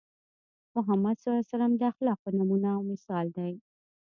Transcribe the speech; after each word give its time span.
محمد 0.75 1.17
ص 1.23 1.25
د 1.79 1.81
اخلاقو 1.91 2.27
نمونه 2.37 2.69
او 2.77 2.81
مثال 2.91 3.25
دی. 3.37 3.53